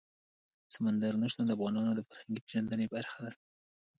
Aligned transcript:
سمندر 0.73 1.13
نه 1.21 1.27
شتون 1.31 1.45
د 1.47 1.51
افغانانو 1.57 1.91
د 1.95 1.99
فرهنګي 2.07 2.41
پیژندنې 2.43 2.85
برخه 2.95 3.19
ده. 3.25 3.31